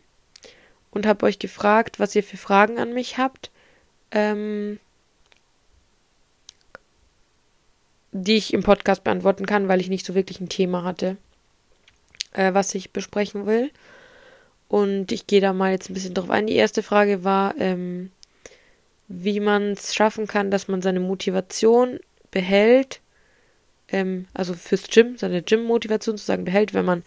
[0.90, 3.52] und habe euch gefragt, was ihr für Fragen an mich habt,
[4.12, 4.80] ähm,
[8.12, 11.18] die ich im Podcast beantworten kann, weil ich nicht so wirklich ein Thema hatte,
[12.32, 13.70] äh, was ich besprechen will.
[14.68, 16.48] Und ich gehe da mal jetzt ein bisschen drauf ein.
[16.48, 18.12] Die erste Frage war, ähm,
[19.08, 22.00] wie man es schaffen kann, dass man seine Motivation
[22.32, 23.02] behält
[23.92, 27.04] ähm, also fürs Gym, seine Gym-Motivation sozusagen behält, wenn man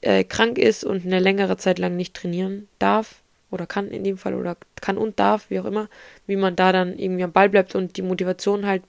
[0.00, 4.16] äh, krank ist und eine längere Zeit lang nicht trainieren darf oder kann in dem
[4.16, 5.88] Fall oder kann und darf, wie auch immer,
[6.26, 8.82] wie man da dann irgendwie am Ball bleibt und die Motivation halt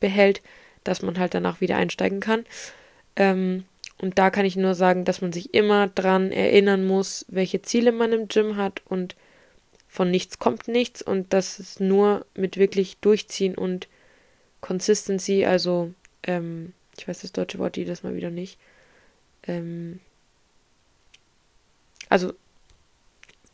[0.00, 0.42] behält,
[0.84, 2.44] dass man halt danach wieder einsteigen kann.
[3.16, 3.64] Ähm,
[3.98, 7.92] und da kann ich nur sagen, dass man sich immer dran erinnern muss, welche Ziele
[7.92, 9.16] man im Gym hat und
[9.88, 13.88] von nichts kommt nichts und dass es nur mit wirklich durchziehen und
[14.60, 15.92] Consistency, also
[16.26, 18.58] ähm, ich weiß das deutsche Wort jedes Mal wieder nicht.
[19.46, 20.00] Ähm,
[22.08, 22.32] also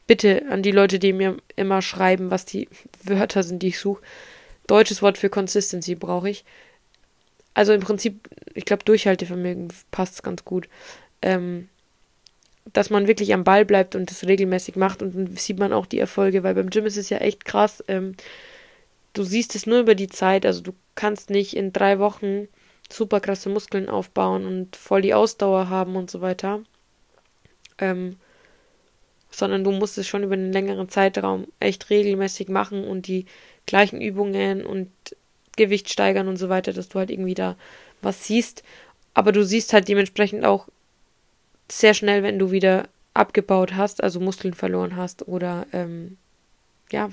[0.06, 2.68] bitte an die Leute, die mir immer schreiben, was die
[3.02, 4.02] Wörter sind, die ich suche.
[4.66, 6.44] Deutsches Wort für Consistency brauche ich.
[7.54, 10.68] Also im Prinzip, ich glaube, Durchhaltevermögen passt ganz gut.
[11.20, 11.68] Ähm,
[12.72, 15.87] dass man wirklich am Ball bleibt und das regelmäßig macht und dann sieht man auch
[15.87, 17.82] die Erfolge, weil beim Gym ist es ja echt krass.
[17.88, 18.14] Ähm,
[19.14, 22.48] du siehst es nur über die Zeit, also du kannst nicht in drei Wochen
[22.90, 26.61] super krasse Muskeln aufbauen und voll die Ausdauer haben und so weiter.
[27.79, 28.16] Ähm,
[29.31, 33.27] sondern du musst es schon über einen längeren Zeitraum echt regelmäßig machen und die
[33.66, 34.90] gleichen Übungen und
[35.57, 37.57] Gewicht steigern und so weiter, dass du halt irgendwie da
[38.03, 38.62] was siehst.
[39.14, 40.68] Aber du siehst halt dementsprechend auch
[41.71, 46.16] sehr schnell, wenn du wieder abgebaut hast, also Muskeln verloren hast oder ähm,
[46.90, 47.11] ja,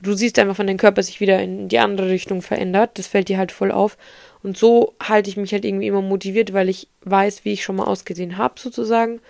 [0.00, 2.98] du siehst einfach, wenn dein Körper sich wieder in die andere Richtung verändert.
[2.98, 3.96] Das fällt dir halt voll auf.
[4.42, 7.76] Und so halte ich mich halt irgendwie immer motiviert, weil ich weiß, wie ich schon
[7.76, 9.20] mal ausgesehen habe, sozusagen,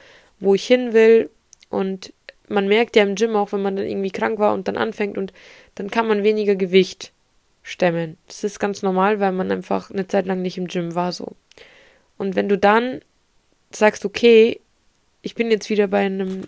[0.40, 1.30] wo ich hin will
[1.70, 2.12] und
[2.48, 5.18] man merkt ja im Gym auch, wenn man dann irgendwie krank war und dann anfängt
[5.18, 5.32] und
[5.74, 7.12] dann kann man weniger Gewicht
[7.62, 8.16] stemmen.
[8.28, 11.32] Das ist ganz normal, weil man einfach eine Zeit lang nicht im Gym war so.
[12.18, 13.00] Und wenn du dann
[13.70, 14.60] sagst, okay,
[15.22, 16.46] ich bin jetzt wieder bei einem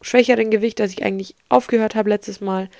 [0.00, 2.70] schwächeren Gewicht, als ich eigentlich aufgehört habe letztes Mal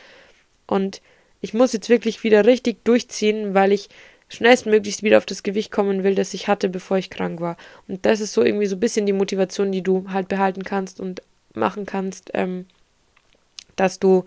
[0.71, 1.03] und
[1.41, 3.89] ich muss jetzt wirklich wieder richtig durchziehen, weil ich
[4.29, 7.57] schnellstmöglichst wieder auf das Gewicht kommen will, das ich hatte, bevor ich krank war.
[7.89, 11.01] Und das ist so irgendwie so ein bisschen die Motivation, die du halt behalten kannst
[11.01, 11.23] und
[11.55, 12.67] machen kannst, ähm,
[13.75, 14.25] dass du,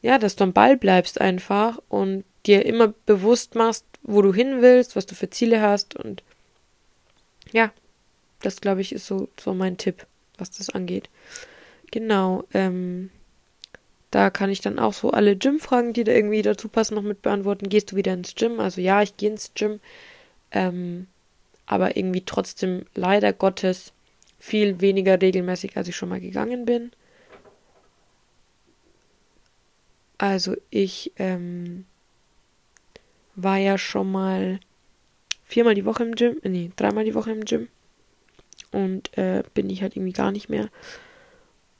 [0.00, 4.62] ja, dass du am Ball bleibst einfach und dir immer bewusst machst, wo du hin
[4.62, 6.22] willst, was du für Ziele hast und
[7.52, 7.70] ja,
[8.40, 10.06] das glaube ich ist so, so mein Tipp,
[10.38, 11.10] was das angeht.
[11.90, 13.10] Genau, ähm,
[14.10, 17.22] da kann ich dann auch so alle Gym-Fragen, die da irgendwie dazu passen, noch mit
[17.22, 17.68] beantworten.
[17.68, 18.60] Gehst du wieder ins Gym?
[18.60, 19.80] Also ja, ich gehe ins Gym.
[20.50, 21.08] Ähm,
[21.66, 23.92] aber irgendwie trotzdem leider Gottes
[24.38, 26.92] viel weniger regelmäßig, als ich schon mal gegangen bin.
[30.16, 31.84] Also ich ähm,
[33.36, 34.58] war ja schon mal
[35.44, 37.68] viermal die Woche im Gym, äh, nee, dreimal die Woche im Gym.
[38.72, 40.68] Und äh, bin ich halt irgendwie gar nicht mehr.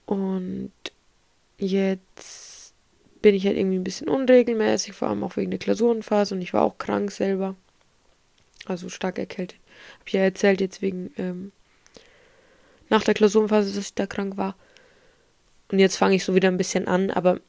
[0.06, 0.72] Und
[1.58, 2.72] Jetzt
[3.20, 6.54] bin ich halt irgendwie ein bisschen unregelmäßig, vor allem auch wegen der Klausurenphase und ich
[6.54, 7.56] war auch krank selber.
[8.66, 9.58] Also stark erkältet.
[9.98, 11.52] Hab ich ja erzählt jetzt wegen ähm,
[12.88, 14.56] nach der Klausurenphase, dass ich da krank war.
[15.70, 17.40] Und jetzt fange ich so wieder ein bisschen an, aber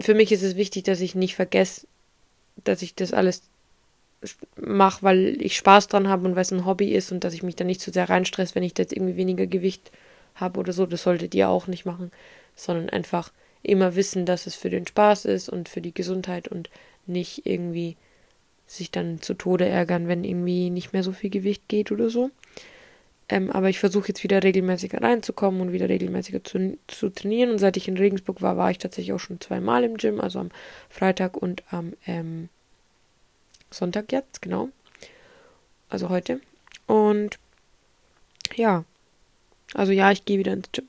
[0.00, 1.86] für mich ist es wichtig, dass ich nicht vergesse,
[2.64, 3.42] dass ich das alles
[4.56, 7.42] mache, weil ich Spaß dran habe und weil es ein Hobby ist und dass ich
[7.42, 9.92] mich da nicht zu sehr reinstress, wenn ich da jetzt irgendwie weniger Gewicht
[10.34, 10.86] habe oder so.
[10.86, 12.10] Das solltet ihr auch nicht machen
[12.54, 16.68] sondern einfach immer wissen, dass es für den Spaß ist und für die Gesundheit und
[17.06, 17.96] nicht irgendwie
[18.66, 22.30] sich dann zu Tode ärgern, wenn irgendwie nicht mehr so viel Gewicht geht oder so.
[23.28, 27.50] Ähm, aber ich versuche jetzt wieder regelmäßiger reinzukommen und wieder regelmäßiger zu, zu trainieren.
[27.50, 30.38] Und seit ich in Regensburg war, war ich tatsächlich auch schon zweimal im Gym, also
[30.38, 30.50] am
[30.88, 32.48] Freitag und am ähm,
[33.70, 34.68] Sonntag jetzt, genau.
[35.88, 36.40] Also heute.
[36.86, 37.38] Und
[38.54, 38.84] ja,
[39.74, 40.88] also ja, ich gehe wieder ins Gym.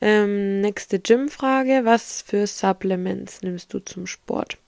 [0.00, 1.82] Ähm, nächste Gym-Frage.
[1.84, 4.58] Was für Supplements nimmst du zum Sport?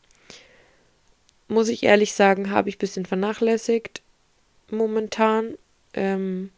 [1.49, 4.03] Muss ich ehrlich sagen, habe ich ein bisschen vernachlässigt
[4.71, 5.55] momentan.
[5.95, 6.51] Ähm,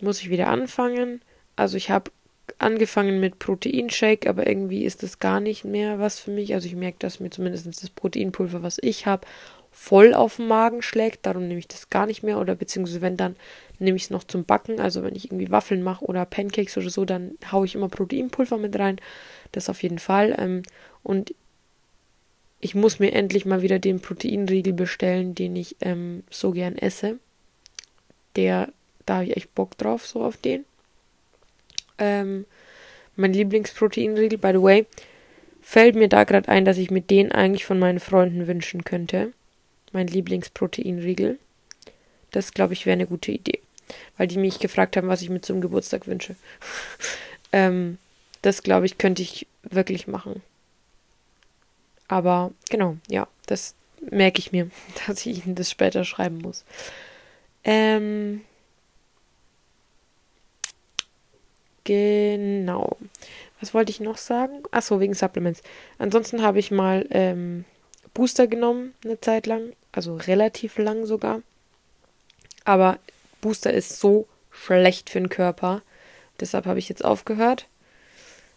[0.00, 1.22] muss ich wieder anfangen.
[1.56, 2.10] Also ich habe
[2.58, 6.54] angefangen mit Proteinshake, aber irgendwie ist das gar nicht mehr was für mich.
[6.54, 9.26] Also ich merke, dass mir zumindest das Proteinpulver, was ich habe,
[9.74, 11.26] voll auf den Magen schlägt.
[11.26, 12.38] Darum nehme ich das gar nicht mehr.
[12.38, 13.36] Oder beziehungsweise wenn dann
[13.80, 14.80] nehme ich es noch zum Backen.
[14.80, 18.56] Also wenn ich irgendwie Waffeln mache oder Pancakes oder so, dann haue ich immer Proteinpulver
[18.56, 19.00] mit rein.
[19.52, 20.34] Das auf jeden Fall.
[20.38, 20.62] Ähm,
[21.02, 21.34] und
[22.60, 27.18] ich muss mir endlich mal wieder den Proteinriegel bestellen, den ich ähm, so gern esse.
[28.36, 28.72] Der,
[29.04, 30.64] da habe ich echt Bock drauf, so auf den.
[31.98, 32.46] Ähm,
[33.16, 34.86] mein Lieblingsproteinriegel, by the way,
[35.60, 39.32] fällt mir da gerade ein, dass ich mir den eigentlich von meinen Freunden wünschen könnte
[39.94, 41.38] mein Lieblingsproteinriegel.
[42.30, 43.60] Das, glaube ich, wäre eine gute Idee.
[44.16, 46.36] Weil die mich gefragt haben, was ich mir zum Geburtstag wünsche.
[47.52, 47.98] ähm,
[48.42, 50.42] das, glaube ich, könnte ich wirklich machen.
[52.08, 53.74] Aber genau, ja, das
[54.10, 54.70] merke ich mir,
[55.06, 56.64] dass ich Ihnen das später schreiben muss.
[57.62, 58.42] Ähm,
[61.84, 62.98] genau.
[63.60, 64.62] Was wollte ich noch sagen?
[64.72, 65.62] Achso, wegen Supplements.
[65.98, 67.64] Ansonsten habe ich mal ähm,
[68.12, 71.42] Booster genommen, eine Zeit lang also relativ lang sogar.
[72.64, 72.98] Aber
[73.40, 75.82] Booster ist so schlecht für den Körper.
[76.40, 77.68] Deshalb habe ich jetzt aufgehört.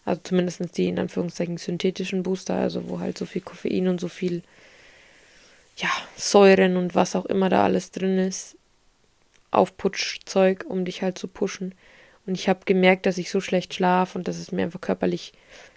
[0.06, 4.08] Also zumindest die in Anführungszeichen synthetischen Booster, also wo halt so viel Koffein und so
[4.08, 4.42] viel,
[5.76, 8.56] ja, Säuren und was auch immer da alles drin ist.
[9.52, 11.76] Aufputschzeug, um dich halt zu pushen.
[12.26, 15.34] Und ich habe gemerkt, dass ich so schlecht schlafe und dass es mir einfach körperlich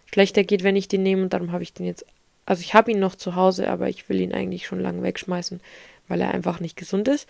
[0.06, 1.22] schlechter geht, wenn ich den nehme.
[1.22, 2.06] Und darum habe ich den jetzt
[2.50, 5.60] also ich habe ihn noch zu Hause, aber ich will ihn eigentlich schon lange wegschmeißen,
[6.08, 7.28] weil er einfach nicht gesund ist.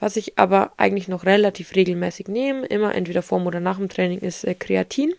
[0.00, 4.20] Was ich aber eigentlich noch relativ regelmäßig nehme, immer entweder vorm oder nach dem Training,
[4.20, 5.12] ist äh, Kreatin.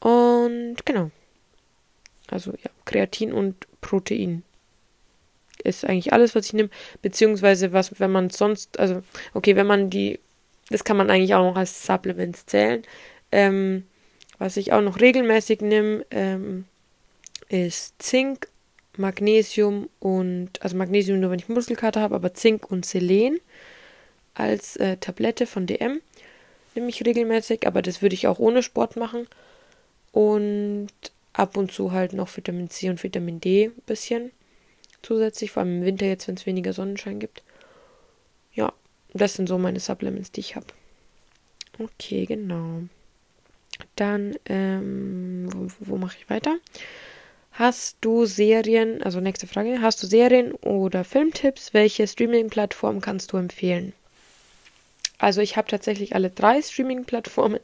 [0.00, 1.12] Und genau.
[2.26, 4.42] Also ja, Kreatin und Protein
[5.62, 6.70] ist eigentlich alles, was ich nehme.
[7.00, 9.04] Beziehungsweise was, wenn man sonst, also
[9.34, 10.18] okay, wenn man die,
[10.68, 12.82] das kann man eigentlich auch noch als Supplements zählen.
[13.30, 13.84] Ähm,
[14.40, 16.64] was ich auch noch regelmäßig nehme, ähm,
[17.48, 18.48] ist Zink,
[18.96, 23.40] Magnesium und, also Magnesium nur, wenn ich Muskelkater habe, aber Zink und Selen
[24.34, 26.00] als äh, Tablette von DM
[26.74, 29.26] nehme ich regelmäßig, aber das würde ich auch ohne Sport machen.
[30.12, 30.88] Und
[31.32, 34.30] ab und zu halt noch Vitamin C und Vitamin D ein bisschen
[35.02, 37.42] zusätzlich, vor allem im Winter jetzt, wenn es weniger Sonnenschein gibt.
[38.54, 38.72] Ja,
[39.12, 40.66] das sind so meine Supplements, die ich habe.
[41.78, 42.82] Okay, genau.
[43.96, 46.56] Dann, ähm, wo, wo mache ich weiter?
[47.56, 51.72] Hast du Serien, also nächste Frage, hast du Serien oder Filmtipps?
[51.72, 53.92] Welche Streaming-Plattform kannst du empfehlen?
[55.18, 57.60] Also ich habe tatsächlich alle drei Streaming-Plattformen.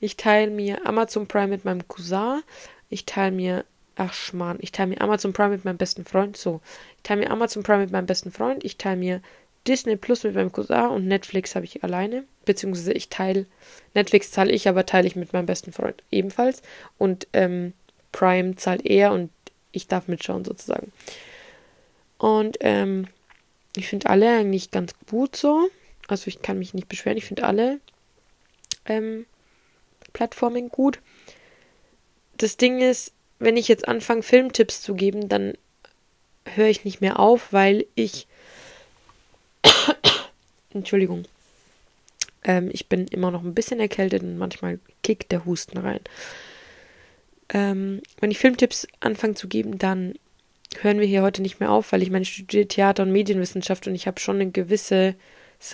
[0.00, 2.42] Ich teile mir Amazon Prime mit meinem Cousin.
[2.90, 3.64] Ich teile mir,
[3.96, 6.36] ach Schmarrn, ich teile mir Amazon Prime mit meinem besten Freund.
[6.36, 6.60] So,
[6.98, 8.62] ich teile mir Amazon Prime mit meinem besten Freund.
[8.64, 9.22] Ich teile mir
[9.66, 12.24] Disney Plus mit meinem Cousin und Netflix habe ich alleine.
[12.44, 13.46] Beziehungsweise ich teile,
[13.94, 16.60] Netflix zahle ich, aber teile ich mit meinem besten Freund ebenfalls.
[16.98, 17.72] Und ähm,
[18.12, 19.30] Prime zahlt er und
[19.72, 20.92] ich darf mitschauen sozusagen.
[22.18, 23.08] Und ähm,
[23.76, 25.68] ich finde alle eigentlich ganz gut so.
[26.08, 27.18] Also ich kann mich nicht beschweren.
[27.18, 27.80] Ich finde alle
[28.84, 29.26] ähm,
[30.12, 31.00] Plattformen gut.
[32.36, 35.54] Das Ding ist, wenn ich jetzt anfange, Filmtipps zu geben, dann
[36.44, 38.26] höre ich nicht mehr auf, weil ich.
[40.70, 41.24] Entschuldigung.
[42.44, 46.00] Ähm, ich bin immer noch ein bisschen erkältet und manchmal kickt der Husten rein.
[47.52, 50.14] Ähm, wenn ich Filmtipps anfange zu geben, dann
[50.80, 53.86] hören wir hier heute nicht mehr auf, weil ich meine, ich studiere Theater und Medienwissenschaft
[53.86, 55.14] und ich habe schon ein gewisses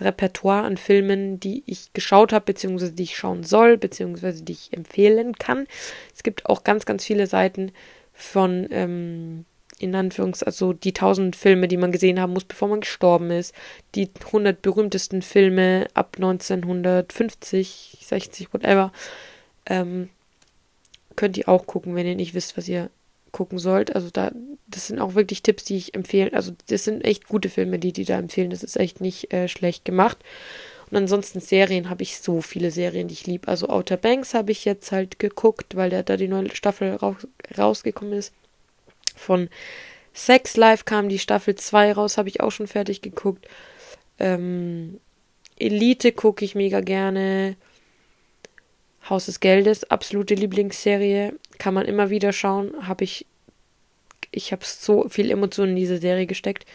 [0.00, 4.72] Repertoire an Filmen, die ich geschaut habe, beziehungsweise die ich schauen soll, beziehungsweise die ich
[4.72, 5.66] empfehlen kann.
[6.14, 7.72] Es gibt auch ganz, ganz viele Seiten
[8.12, 9.44] von, ähm,
[9.78, 13.54] in Anführungs, also die tausend Filme, die man gesehen haben muss, bevor man gestorben ist,
[13.94, 18.92] die 100 berühmtesten Filme ab 1950, 60, whatever.
[19.66, 20.10] Ähm,
[21.18, 22.90] könnt ihr auch gucken, wenn ihr nicht wisst, was ihr
[23.33, 23.94] gucken sollt.
[23.96, 24.31] Also da,
[24.68, 26.33] das sind auch wirklich Tipps, die ich empfehle.
[26.33, 28.50] Also das sind echt gute Filme, die die da empfehlen.
[28.50, 30.16] Das ist echt nicht äh, schlecht gemacht.
[30.88, 33.48] Und ansonsten Serien habe ich so viele Serien, die ich liebe.
[33.48, 37.26] Also Outer Banks habe ich jetzt halt geguckt, weil da, da die neue Staffel raus,
[37.59, 38.33] rausgekommen ist.
[39.16, 39.48] Von
[40.14, 43.48] Sex Life kam die Staffel 2 raus, habe ich auch schon fertig geguckt.
[44.20, 45.00] Ähm,
[45.59, 47.57] Elite gucke ich mega gerne.
[49.08, 52.72] Haus des Geldes, absolute Lieblingsserie, kann man immer wieder schauen.
[52.86, 53.26] Habe ich,
[54.30, 56.66] ich habe so viel Emotionen in diese Serie gesteckt.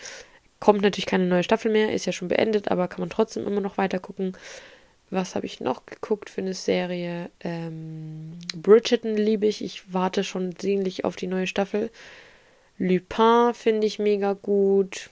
[0.60, 3.62] Kommt natürlich keine neue Staffel mehr, ist ja schon beendet, aber kann man trotzdem immer
[3.62, 4.36] noch weiter gucken.
[5.10, 7.30] Was habe ich noch geguckt für eine Serie?
[7.42, 9.64] Ähm, Bridgerton liebe ich.
[9.64, 11.92] Ich warte schon sehnlich auf die neue Staffel.
[12.80, 15.12] Lupin finde ich mega gut.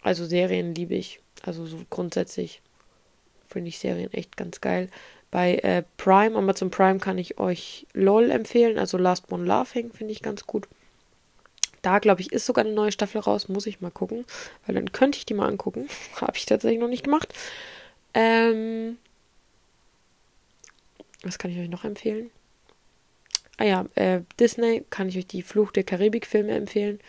[0.00, 1.20] Also Serien liebe ich.
[1.42, 2.62] Also so grundsätzlich
[3.48, 4.88] finde ich Serien echt ganz geil.
[5.30, 10.12] Bei äh, Prime, Amazon Prime kann ich euch LOL empfehlen, also Last One Laughing finde
[10.12, 10.68] ich ganz gut.
[11.82, 14.24] Da, glaube ich, ist sogar eine neue Staffel raus, muss ich mal gucken,
[14.64, 15.88] weil dann könnte ich die mal angucken.
[16.20, 17.32] Habe ich tatsächlich noch nicht gemacht.
[18.14, 18.98] Ähm,
[21.22, 22.30] was kann ich euch noch empfehlen?
[23.58, 27.00] Ah ja, äh, Disney kann ich euch die Fluch der Karibik-Filme empfehlen.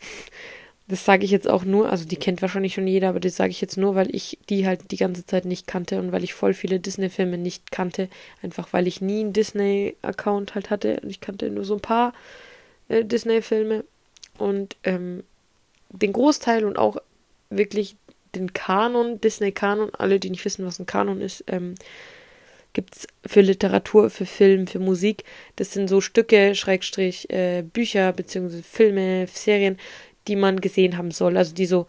[0.88, 3.50] Das sage ich jetzt auch nur, also die kennt wahrscheinlich schon jeder, aber das sage
[3.50, 6.34] ich jetzt nur, weil ich die halt die ganze Zeit nicht kannte und weil ich
[6.34, 8.08] voll viele Disney-Filme nicht kannte.
[8.42, 12.12] Einfach weil ich nie einen Disney-Account halt hatte und ich kannte nur so ein paar
[12.88, 13.84] äh, Disney-Filme.
[14.38, 15.22] Und ähm,
[15.90, 16.96] den Großteil und auch
[17.50, 17.96] wirklich
[18.34, 21.74] den Kanon, Disney-Kanon, alle, die nicht wissen, was ein Kanon ist, ähm,
[22.72, 25.24] gibt es für Literatur, für Film, für Musik.
[25.56, 29.78] Das sind so Stücke, Schrägstrich, äh, Bücher, beziehungsweise Filme, Serien,
[30.28, 31.86] die man gesehen haben soll, also die so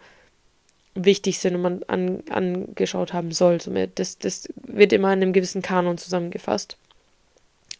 [0.94, 3.58] wichtig sind und man an, angeschaut haben soll.
[3.94, 6.76] Das, das wird immer in einem gewissen Kanon zusammengefasst.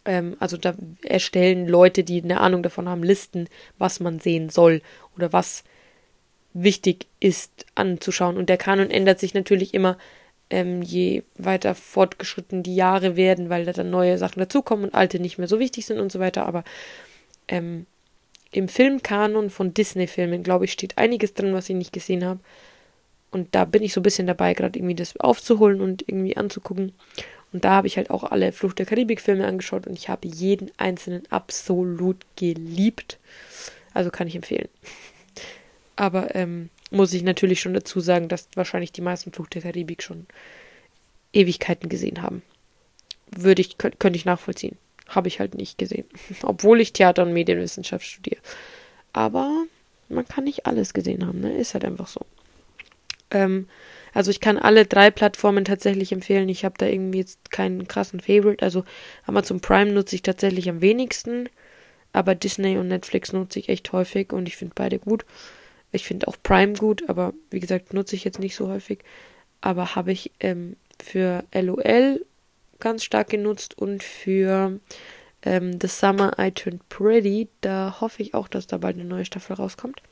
[0.05, 4.83] Ähm, also da erstellen Leute, die eine Ahnung davon haben, Listen, was man sehen soll
[5.17, 5.65] oder was
[6.53, 8.37] wichtig ist anzuschauen.
[8.37, 9.97] Und der Kanon ändert sich natürlich immer,
[10.51, 15.19] ähm, je weiter fortgeschritten die Jahre werden, weil da dann neue Sachen dazukommen und alte
[15.19, 16.47] nicht mehr so wichtig sind und so weiter.
[16.47, 16.65] Aber
[17.49, 17.87] ähm,
[18.57, 22.41] im Filmkanon von Disney-Filmen, glaube ich, steht einiges drin, was ich nicht gesehen habe.
[23.31, 26.93] Und da bin ich so ein bisschen dabei, gerade irgendwie das aufzuholen und irgendwie anzugucken.
[27.53, 30.71] Und da habe ich halt auch alle Flucht der Karibik-Filme angeschaut und ich habe jeden
[30.77, 33.19] einzelnen absolut geliebt.
[33.93, 34.69] Also kann ich empfehlen.
[35.97, 40.03] Aber ähm, muss ich natürlich schon dazu sagen, dass wahrscheinlich die meisten Flucht der Karibik
[40.03, 40.27] schon
[41.33, 42.43] Ewigkeiten gesehen haben.
[43.31, 44.77] Würde ich, könnte ich nachvollziehen.
[45.09, 46.07] Habe ich halt nicht gesehen.
[46.43, 48.41] Obwohl ich Theater- und Medienwissenschaft studiere.
[49.13, 49.65] Aber
[50.09, 51.57] man kann nicht alles gesehen haben, ne?
[51.57, 52.21] Ist halt einfach so.
[53.31, 53.69] Ähm,
[54.13, 56.49] also ich kann alle drei Plattformen tatsächlich empfehlen.
[56.49, 58.65] Ich habe da irgendwie jetzt keinen krassen Favorite.
[58.65, 58.85] Also
[59.27, 61.49] Amazon Prime nutze ich tatsächlich am wenigsten.
[62.13, 65.25] Aber Disney und Netflix nutze ich echt häufig und ich finde beide gut.
[65.91, 69.01] Ich finde auch Prime gut, aber wie gesagt, nutze ich jetzt nicht so häufig.
[69.61, 72.25] Aber habe ich ähm, für LOL
[72.85, 74.79] ganz stark genutzt und für
[75.43, 79.25] ähm, The Summer I Turned Pretty, da hoffe ich auch, dass da bald eine neue
[79.25, 80.03] Staffel rauskommt.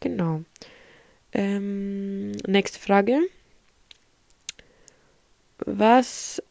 [0.00, 0.42] Genau.
[1.32, 3.20] Ähm, nächste Frage.
[5.58, 6.42] Was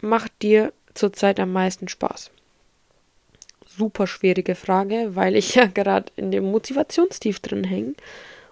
[0.00, 2.30] macht dir zurzeit am meisten Spaß?
[3.66, 7.94] Super schwierige Frage, weil ich ja gerade in dem Motivationstief drin hänge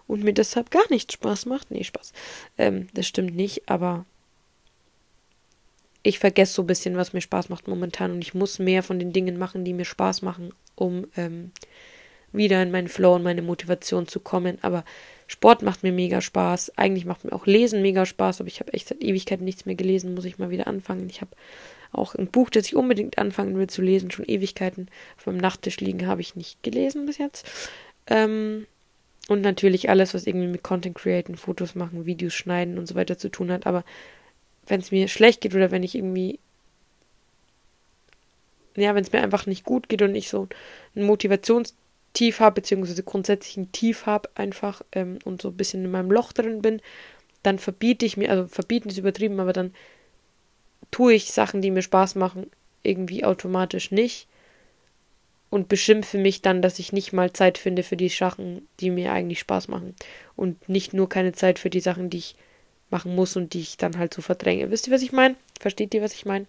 [0.09, 1.71] und mir deshalb gar nichts Spaß macht.
[1.71, 2.13] Nee, Spaß.
[2.59, 4.05] Ähm, das stimmt nicht, aber
[6.05, 8.99] ich vergesse so ein bisschen, was mir Spaß macht momentan und ich muss mehr von
[8.99, 11.51] den Dingen machen, die mir Spaß machen, um ähm,
[12.31, 14.59] wieder in meinen Flow und meine Motivation zu kommen.
[14.61, 14.85] Aber
[15.27, 16.77] Sport macht mir mega Spaß.
[16.77, 19.77] Eigentlich macht mir auch Lesen mega Spaß, aber ich habe echt seit Ewigkeiten nichts mehr
[19.77, 21.09] gelesen, muss ich mal wieder anfangen.
[21.09, 21.31] Ich habe
[21.91, 25.81] auch ein Buch, das ich unbedingt anfangen will zu lesen, schon Ewigkeiten auf meinem Nachttisch
[25.81, 27.47] liegen, habe ich nicht gelesen bis jetzt.
[28.09, 28.67] Ähm,
[29.29, 33.17] und natürlich alles, was irgendwie mit Content createn, Fotos machen, Videos schneiden und so weiter
[33.17, 33.67] zu tun hat.
[33.67, 33.85] Aber
[34.67, 36.39] wenn es mir schlecht geht oder wenn ich irgendwie
[38.77, 40.49] ja, wenn es mir einfach nicht gut geht und ich so
[40.97, 45.91] ein Motivationstief habe, beziehungsweise grundsätzlich ein Tief habe, einfach ähm, und so ein bisschen in
[45.91, 46.81] meinem Loch drin bin,
[47.43, 49.75] dann verbiete ich mir, also verbieten ist übertrieben, aber dann
[50.91, 52.51] tue ich Sachen, die mir Spaß machen,
[52.83, 54.27] irgendwie automatisch nicht
[55.51, 59.13] und beschimpfe mich dann, dass ich nicht mal Zeit finde für die Sachen, die mir
[59.13, 59.95] eigentlich Spaß machen
[60.37, 62.37] und nicht nur keine Zeit für die Sachen, die ich
[62.91, 64.71] machen muss und die ich dann halt so verdränge.
[64.71, 65.37] Wisst ihr, was ich meine?
[65.61, 66.47] Versteht ihr, was ich meine?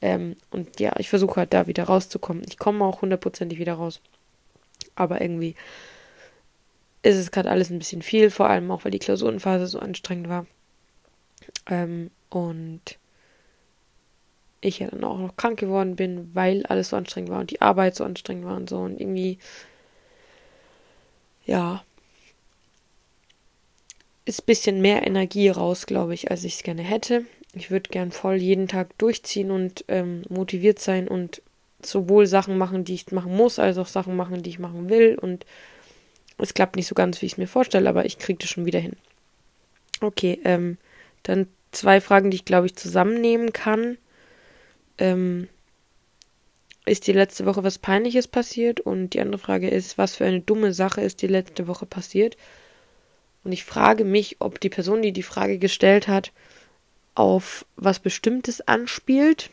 [0.00, 2.44] Ähm, und ja, ich versuche halt da wieder rauszukommen.
[2.46, 4.00] Ich komme auch hundertprozentig wieder raus.
[4.94, 5.54] Aber irgendwie
[7.02, 10.28] ist es gerade alles ein bisschen viel, vor allem auch, weil die Klausurenphase so anstrengend
[10.28, 10.46] war.
[11.68, 12.98] Ähm, und
[14.60, 17.60] ich ja dann auch noch krank geworden bin, weil alles so anstrengend war und die
[17.60, 18.78] Arbeit so anstrengend war und so.
[18.78, 19.38] Und irgendwie,
[21.44, 21.84] ja,
[24.26, 27.24] ist ein bisschen mehr Energie raus, glaube ich, als ich es gerne hätte.
[27.54, 31.40] Ich würde gern voll jeden Tag durchziehen und ähm, motiviert sein und
[31.82, 35.16] sowohl Sachen machen, die ich machen muss, als auch Sachen machen, die ich machen will.
[35.18, 35.46] Und
[36.38, 38.66] es klappt nicht so ganz, wie ich es mir vorstelle, aber ich kriege das schon
[38.66, 38.96] wieder hin.
[40.00, 40.76] Okay, ähm,
[41.22, 43.96] dann zwei Fragen, die ich glaube ich zusammennehmen kann.
[44.98, 45.48] Ähm,
[46.84, 48.80] ist die letzte Woche was Peinliches passiert?
[48.80, 52.36] Und die andere Frage ist, was für eine dumme Sache ist die letzte Woche passiert?
[53.46, 56.32] Und ich frage mich, ob die Person, die die Frage gestellt hat,
[57.14, 59.50] auf was Bestimmtes anspielt,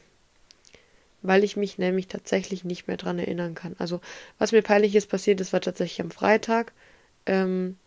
[1.21, 3.75] weil ich mich nämlich tatsächlich nicht mehr dran erinnern kann.
[3.77, 4.01] Also,
[4.39, 6.73] was mir peinlich ist passiert, das war tatsächlich am Freitag.
[7.27, 7.77] Ähm,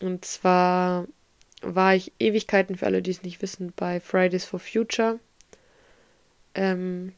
[0.00, 1.06] und zwar
[1.62, 5.20] war ich Ewigkeiten, für alle, die es nicht wissen, bei Fridays for Future.
[6.56, 7.12] Ähm,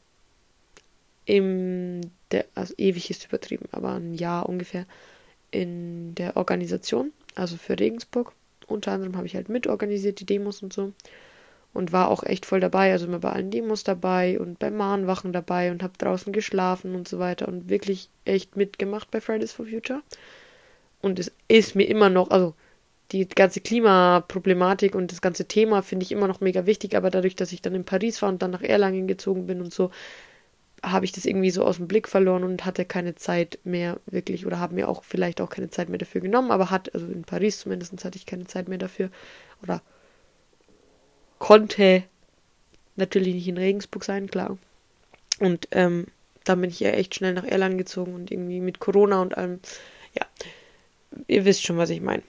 [1.25, 4.85] im der, also ewig ist übertrieben, aber ein Jahr ungefähr
[5.49, 8.33] in der Organisation also für Regensburg.
[8.67, 10.93] Unter anderem habe ich halt mitorganisiert, die Demos und so.
[11.73, 15.33] Und war auch echt voll dabei, also immer bei allen Demos dabei und bei Mahnwachen
[15.33, 19.65] dabei und habe draußen geschlafen und so weiter und wirklich echt mitgemacht bei Fridays for
[19.65, 20.01] Future.
[21.01, 22.53] Und es ist mir immer noch, also
[23.11, 27.35] die ganze Klimaproblematik und das ganze Thema finde ich immer noch mega wichtig, aber dadurch,
[27.35, 29.91] dass ich dann in Paris war und dann nach Erlangen gezogen bin und so,
[30.83, 34.45] habe ich das irgendwie so aus dem Blick verloren und hatte keine Zeit mehr wirklich
[34.45, 37.23] oder habe mir auch vielleicht auch keine Zeit mehr dafür genommen, aber hat, also in
[37.23, 39.09] Paris zumindest hatte ich keine Zeit mehr dafür
[39.61, 39.81] oder
[41.39, 42.03] konnte
[42.97, 44.57] natürlich nicht in Regensburg sein, klar.
[45.39, 46.07] Und ähm,
[46.43, 49.59] dann bin ich ja echt schnell nach Erlangen gezogen und irgendwie mit Corona und allem,
[50.13, 50.25] ja,
[51.27, 52.23] ihr wisst schon, was ich meine.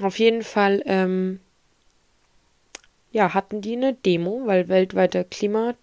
[0.00, 1.40] Auf jeden Fall, ähm,
[3.12, 5.74] ja, hatten die eine Demo, weil weltweiter Klima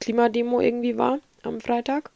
[0.00, 2.10] Klimademo irgendwie war am Freitag.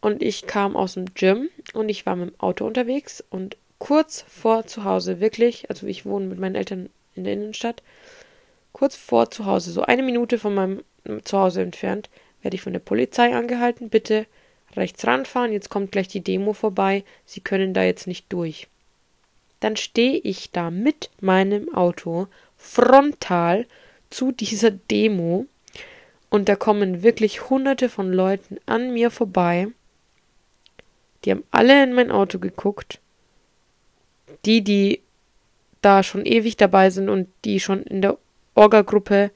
[0.00, 4.24] Und ich kam aus dem Gym und ich war mit dem Auto unterwegs und kurz
[4.28, 7.82] vor zu Hause, wirklich, also ich wohne mit meinen Eltern in der Innenstadt,
[8.72, 10.82] kurz vor zu Hause, so eine Minute von meinem
[11.24, 12.08] Zuhause entfernt,
[12.42, 13.88] werde ich von der Polizei angehalten.
[13.88, 14.26] Bitte
[14.76, 18.68] rechts ranfahren, jetzt kommt gleich die Demo vorbei, Sie können da jetzt nicht durch.
[19.60, 23.66] Dann stehe ich da mit meinem Auto frontal
[24.10, 25.46] zu dieser Demo
[26.30, 29.68] und da kommen wirklich hunderte von Leuten an mir vorbei.
[31.24, 33.00] Die haben alle in mein Auto geguckt.
[34.44, 35.00] Die, die
[35.82, 38.18] da schon ewig dabei sind und die schon in der
[38.54, 39.30] Orga-Gruppe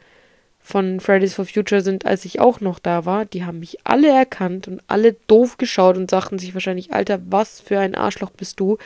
[0.61, 4.09] von Fridays for Future sind, als ich auch noch da war, die haben mich alle
[4.09, 8.61] erkannt und alle doof geschaut und sagten sich wahrscheinlich, Alter, was für ein Arschloch bist
[8.61, 8.79] du?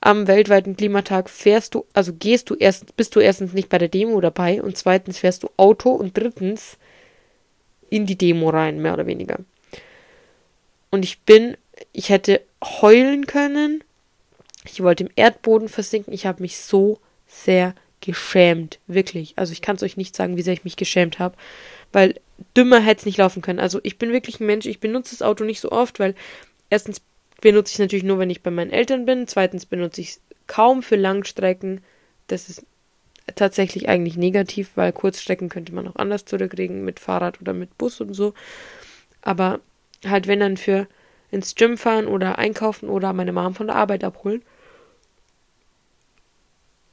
[0.00, 3.88] Am weltweiten Klimatag fährst du, also gehst du erst, bist du erstens nicht bei der
[3.88, 6.78] Demo dabei und zweitens fährst du Auto und drittens
[7.90, 9.38] in die Demo rein, mehr oder weniger.
[10.90, 11.56] Und ich bin,
[11.92, 13.84] ich hätte heulen können.
[14.64, 16.12] Ich wollte im Erdboden versinken.
[16.12, 18.78] Ich habe mich so sehr geschämt.
[18.86, 19.34] Wirklich.
[19.36, 21.36] Also ich kann es euch nicht sagen, wie sehr ich mich geschämt habe.
[21.92, 22.20] Weil
[22.56, 23.60] dümmer hätte es nicht laufen können.
[23.60, 26.14] Also ich bin wirklich ein Mensch, ich benutze das Auto nicht so oft, weil
[26.70, 27.00] erstens
[27.40, 29.26] benutze ich es natürlich nur, wenn ich bei meinen Eltern bin.
[29.26, 31.82] Zweitens benutze ich es kaum für Langstrecken.
[32.26, 32.64] Das ist
[33.34, 38.00] tatsächlich eigentlich negativ, weil Kurzstrecken könnte man auch anders zurücklegen, mit Fahrrad oder mit Bus
[38.00, 38.34] und so.
[39.22, 39.60] Aber
[40.04, 40.86] halt, wenn dann für
[41.30, 44.42] ins Gym fahren oder einkaufen oder meine Mom von der Arbeit abholen.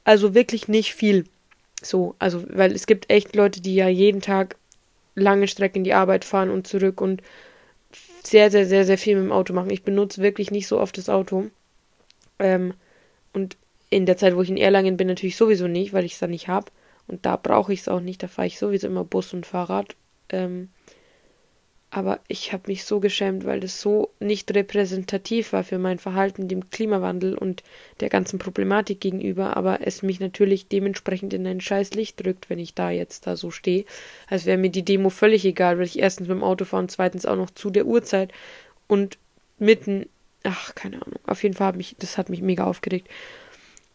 [0.03, 1.25] Also wirklich nicht viel.
[1.81, 4.57] So, also, weil es gibt echt Leute, die ja jeden Tag
[5.15, 7.21] lange Strecken in die Arbeit fahren und zurück und
[8.23, 9.69] sehr, sehr, sehr, sehr viel mit dem Auto machen.
[9.69, 11.45] Ich benutze wirklich nicht so oft das Auto.
[12.39, 12.73] Ähm,
[13.33, 13.55] und
[13.89, 16.27] in der Zeit, wo ich in Erlangen bin, natürlich sowieso nicht, weil ich es da
[16.27, 16.71] nicht habe.
[17.07, 18.23] Und da brauche ich es auch nicht.
[18.23, 19.95] Da fahre ich sowieso immer Bus und Fahrrad.
[20.29, 20.69] Ähm,
[21.95, 26.49] aber ich habe mich so geschämt, weil das so nicht repräsentativ war für mein Verhalten
[26.49, 27.63] dem Klimawandel und
[28.01, 32.59] der ganzen Problematik gegenüber, aber es mich natürlich dementsprechend in ein scheiß Licht drückt, wenn
[32.59, 33.85] ich da jetzt da so stehe.
[34.27, 36.91] Als wäre mir die Demo völlig egal, weil ich erstens mit dem Auto fahre und
[36.91, 38.33] zweitens auch noch zu der Uhrzeit
[38.87, 39.17] und
[39.57, 40.09] mitten,
[40.43, 41.19] ach, keine Ahnung.
[41.25, 43.07] Auf jeden Fall hat mich, das hat mich mega aufgeregt.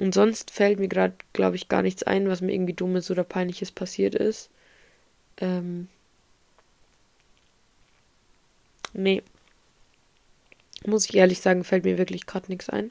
[0.01, 3.23] Und sonst fällt mir gerade, glaube ich, gar nichts ein, was mir irgendwie dummes oder
[3.23, 4.51] peinliches passiert ist.
[5.37, 5.89] Ähm,
[8.93, 9.23] Nee.
[10.87, 12.91] Muss ich ehrlich sagen, fällt mir wirklich gerade nichts ein.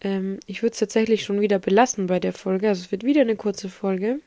[0.00, 2.68] Ähm, ich würde es tatsächlich schon wieder belassen bei der Folge.
[2.68, 4.20] Also es wird wieder eine kurze Folge.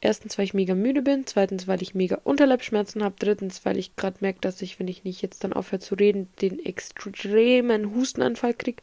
[0.00, 1.26] Erstens, weil ich mega müde bin.
[1.26, 3.14] Zweitens, weil ich mega Unterleibschmerzen habe.
[3.18, 6.28] Drittens, weil ich gerade merke, dass ich, wenn ich nicht jetzt dann aufhöre zu reden,
[6.42, 8.82] den extremen Hustenanfall kriege.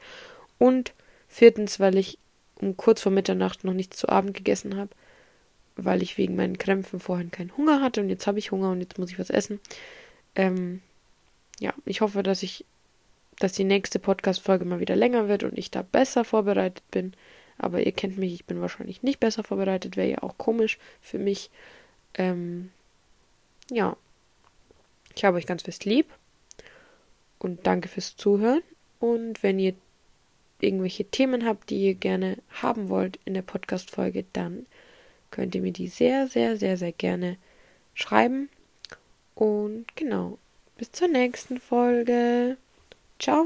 [0.58, 0.94] Und
[1.30, 2.18] viertens, weil ich
[2.62, 4.90] um kurz vor Mitternacht noch nichts zu Abend gegessen habe.
[5.76, 8.02] Weil ich wegen meinen Krämpfen vorhin keinen Hunger hatte.
[8.02, 9.62] Und jetzt habe ich Hunger und jetzt muss ich was essen.
[10.36, 10.82] Ähm,
[11.60, 12.66] ja, ich hoffe, dass ich,
[13.38, 17.14] dass die nächste Podcast-Folge mal wieder länger wird und ich da besser vorbereitet bin.
[17.58, 21.20] Aber ihr kennt mich, ich bin wahrscheinlich nicht besser vorbereitet, wäre ja auch komisch für
[21.20, 21.50] mich.
[22.16, 22.72] Ähm,
[23.70, 23.96] ja,
[25.16, 26.08] ich habe euch ganz fest lieb
[27.38, 28.62] und danke fürs Zuhören.
[29.00, 29.76] Und wenn ihr
[30.62, 34.66] irgendwelche Themen habt, die ihr gerne haben wollt in der Podcast-Folge, dann
[35.32, 37.38] könnt ihr mir die sehr, sehr, sehr, sehr gerne
[37.93, 38.49] schreiben.
[39.36, 40.38] Und genau,
[40.78, 42.57] bis zur nächsten Folge.
[43.20, 43.45] Ciao!